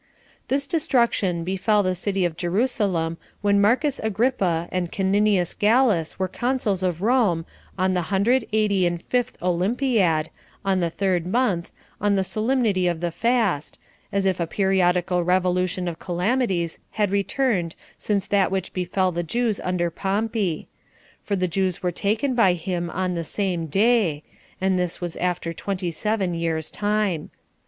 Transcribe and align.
4. 0.45 0.45
This 0.47 0.65
destruction 0.65 1.43
befell 1.43 1.83
the 1.83 1.93
city 1.93 2.25
of 2.25 2.35
Jerusalem 2.35 3.17
when 3.41 3.61
Marcus 3.61 3.99
Agrippa 3.99 4.67
and 4.71 4.91
Caninius 4.91 5.53
Gallus 5.53 6.17
were 6.17 6.27
consuls 6.27 6.81
of 6.81 7.03
Rome 7.03 7.43
30 7.75 7.75
on 7.77 7.93
the 7.93 8.01
hundred 8.01 8.45
eighty 8.51 8.87
and 8.87 8.99
fifth 8.99 9.37
olympiad, 9.43 10.31
on 10.65 10.79
the 10.79 10.89
third 10.89 11.27
month, 11.27 11.71
on 12.01 12.15
the 12.15 12.23
solemnity 12.23 12.87
of 12.87 12.99
the 12.99 13.11
fast, 13.11 13.77
as 14.11 14.25
if 14.25 14.39
a 14.39 14.47
periodical 14.47 15.23
revolution 15.23 15.87
of 15.87 15.99
calamities 15.99 16.79
had 16.93 17.11
returned 17.11 17.75
since 17.95 18.25
that 18.25 18.49
which 18.49 18.73
befell 18.73 19.11
the 19.11 19.21
Jews 19.21 19.59
under 19.59 19.91
Pompey; 19.91 20.67
for 21.21 21.35
the 21.35 21.47
Jews 21.47 21.83
were 21.83 21.91
taken 21.91 22.33
by 22.33 22.53
him 22.53 22.89
on 22.89 23.13
the 23.13 23.23
same 23.23 23.67
day, 23.67 24.23
and 24.59 24.79
this 24.79 24.99
was 24.99 25.15
after 25.17 25.53
twenty 25.53 25.91
seven 25.91 26.33
years' 26.33 26.71
time. 26.71 27.29